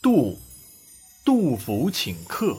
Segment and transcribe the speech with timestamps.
[0.00, 0.38] 杜，
[1.24, 2.56] 杜甫请客。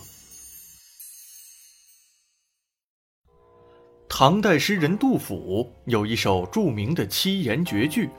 [4.10, 8.10] 唐代诗人杜甫有一首著名的七言绝句：“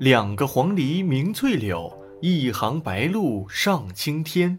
[0.00, 4.58] 两个黄鹂鸣翠柳，一行白鹭上青天。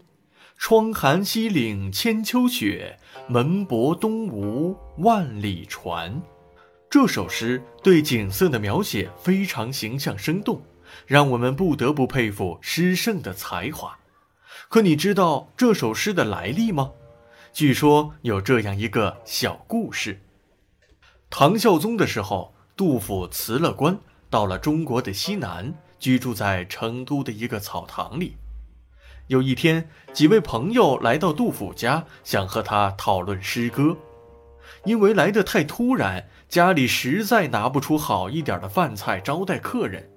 [0.56, 2.98] 窗含西岭千秋雪，
[3.28, 6.22] 门泊东吴万里船。”
[6.88, 10.62] 这首诗对景色的描写非常形象生动。
[11.06, 13.98] 让我们不得不佩服诗圣的才华。
[14.68, 16.92] 可你知道这首诗的来历吗？
[17.52, 20.20] 据说有这样一个小故事：
[21.28, 23.98] 唐孝宗的时候，杜甫辞了官，
[24.30, 28.36] 到了中国的西南，居住在成都的一个草堂里。
[29.28, 33.96] 有一天，几位朋友来到杜甫家，想和他讨论诗歌。
[34.84, 40.10] 因为来得太突然，家里实在拿不出好一点的饭菜招待客人。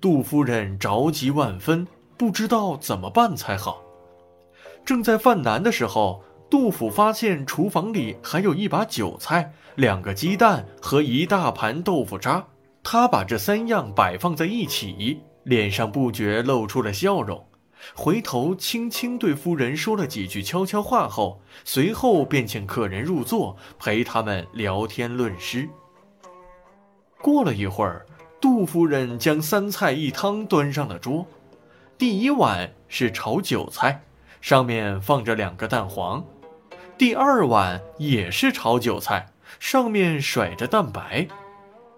[0.00, 3.82] 杜夫人着急万分，不知道怎么办才好。
[4.84, 12.46] 正在犯难的时候，杜甫发现厨房里还有一把韭菜、两个鸡蛋和一大盘豆腐渣。
[12.84, 17.44] 他把这三样摆放在一起，脸上不觉露出了笑容。
[17.94, 25.68] 回头轻轻对夫人说了几句悄悄话后，随后便请客人入座，陪他们聊天论诗。
[27.20, 28.06] 过了一会儿。
[28.40, 31.26] 杜夫人将三菜一汤端上了桌，
[31.96, 34.04] 第一碗是炒韭菜，
[34.40, 36.22] 上面放着两个蛋黄；
[36.96, 41.26] 第二碗也是炒韭菜，上面甩着蛋白；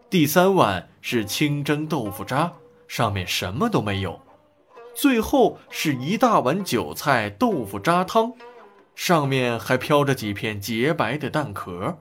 [0.09, 2.53] 第三碗是清蒸豆腐渣，
[2.89, 4.19] 上面什么都没有；
[4.95, 8.33] 最后是一大碗韭菜豆腐渣汤，
[8.95, 11.99] 上面还飘着几片洁白的蛋壳。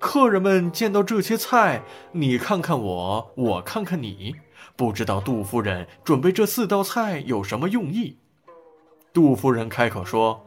[0.00, 4.34] 客人们见到这些菜，你看看我，我看看你，
[4.74, 8.16] 不知道杜夫人准备这四道菜有什么用意。
[9.12, 10.46] 杜夫人开口说：“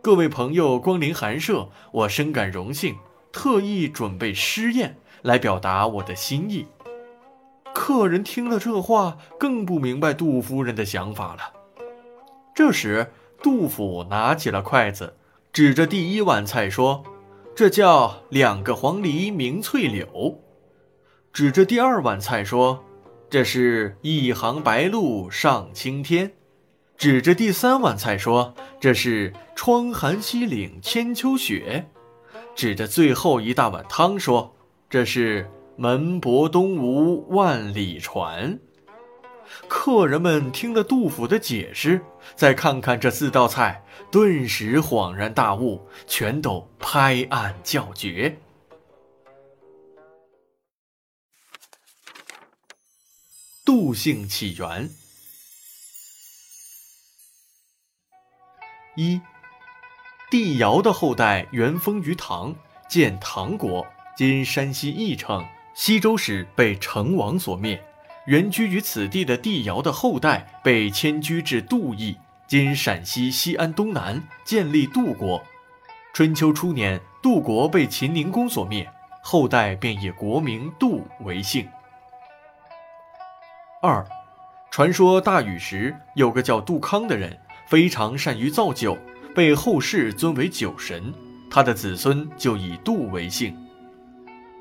[0.00, 2.96] 各位朋友光临寒舍，我深感荣幸，
[3.32, 6.68] 特意准备诗宴来表达我的心意。”
[7.74, 11.52] 客人听了这话，更不明白杜夫人的想法了。
[12.54, 15.16] 这时，杜甫拿起了筷子，
[15.52, 17.02] 指着第一碗菜说。
[17.54, 20.40] 这叫两个黄鹂鸣翠柳，
[21.34, 22.82] 指着第二碗菜说
[23.28, 26.32] ：“这是一行白鹭上青天。”
[26.96, 31.86] 指着第三碗菜说：“这是窗含西岭千秋雪。”
[32.56, 34.54] 指着最后一大碗汤说
[34.88, 35.46] ：“这是
[35.76, 38.58] 门泊东吴万里船。”
[39.68, 42.04] 客人们听了杜甫的解释，
[42.34, 48.38] 再看看这四道菜，顿时恍然大悟，全都拍案叫绝。
[53.64, 54.90] 杜姓起源：
[58.96, 59.20] 一，
[60.30, 62.54] 帝尧的后代元封于唐，
[62.88, 63.86] 建唐国，
[64.16, 67.82] 今山西翼城西周时被成王所灭。
[68.26, 72.16] 原居于此地的帝尧的后代被迁居至杜邑
[72.46, 75.42] （今陕西西安东南），建立杜国。
[76.14, 78.88] 春秋初年，杜国被秦灵公所灭，
[79.22, 81.68] 后代便以国名杜为姓。
[83.80, 84.06] 二，
[84.70, 88.96] 传说大禹时有个叫杜康的人，非常善于造酒，
[89.34, 91.12] 被后世尊为酒神，
[91.50, 93.56] 他的子孙就以杜为姓。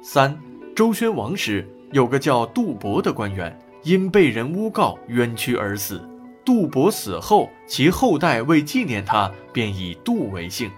[0.02, 0.36] 三，
[0.76, 1.70] 周宣王时。
[1.91, 6.02] 有个叫杜伯的官员，因被人诬告冤屈而死。
[6.44, 10.72] 杜伯死后，其后代为纪念他，便以杜为姓。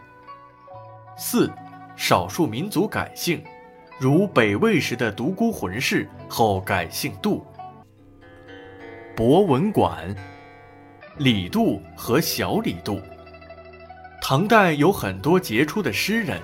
[1.16, 1.50] 四，
[1.96, 3.41] 少数民族改姓，
[4.00, 7.45] 如北魏时的独孤浑氏后改姓杜。
[9.16, 10.13] 博文馆，
[11.18, 13.00] 李杜和小李杜。
[14.19, 16.41] 唐代有很多杰出的诗人，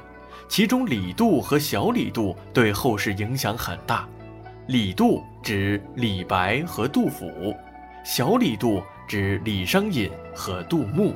[0.48, 4.08] 其中李杜和小李杜对后世影响很大。
[4.70, 7.56] 李杜指李白和杜甫，
[8.06, 11.16] 小李杜指李商隐和杜牧。